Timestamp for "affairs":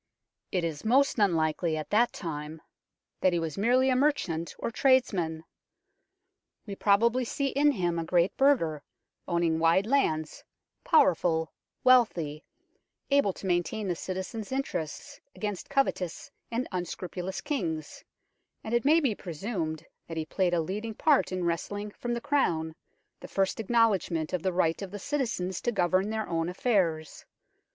26.49-27.23